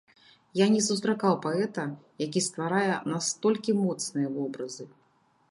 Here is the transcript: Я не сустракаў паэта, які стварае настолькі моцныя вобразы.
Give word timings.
Я 0.59 0.67
не 0.75 0.79
сустракаў 0.85 1.37
паэта, 1.45 1.85
які 2.25 2.43
стварае 2.47 2.93
настолькі 3.13 3.79
моцныя 3.85 4.27
вобразы. 4.41 4.83